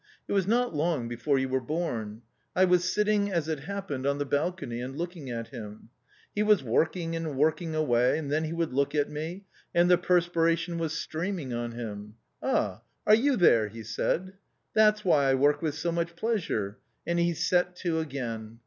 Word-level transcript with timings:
It 0.27 0.33
was 0.33 0.47
not 0.47 0.73
long 0.73 1.07
before 1.07 1.37
you 1.37 1.47
were 1.47 1.61
born. 1.61 2.23
I 2.55 2.65
was 2.65 2.91
sitting, 2.91 3.31
as 3.31 3.47
it 3.47 3.59
happened, 3.59 4.07
on 4.07 4.17
the 4.17 4.25
balcony 4.25 4.81
and 4.81 4.95
looking 4.97 5.29
at 5.29 5.49
him. 5.49 5.89
He 6.33 6.41
was 6.41 6.63
working 6.63 7.15
and 7.15 7.37
working 7.37 7.75
away, 7.75 8.17
and 8.17 8.31
then 8.31 8.45
he 8.45 8.51
would 8.51 8.73
look 8.73 8.95
at 8.95 9.11
me, 9.11 9.45
and 9.75 9.91
the 9.91 9.99
perspiration 9.99 10.79
was 10.79 10.93
streaming 10.97 11.53
on 11.53 11.73
him.' 11.73 12.15
Ah! 12.41 12.81
are 13.05 13.13
you 13.13 13.35
there?' 13.35 13.67
he 13.69 13.83
said. 13.83 14.33
* 14.53 14.73
That's 14.73 15.05
why 15.05 15.25
I 15.25 15.35
work 15.35 15.61
with 15.61 15.75
so 15.75 15.91
much 15.91 16.15
pleasure/ 16.15 16.79
and 17.05 17.19
he 17.19 17.35
set 17.35 17.75
to 17.83 17.99
again. 17.99 18.57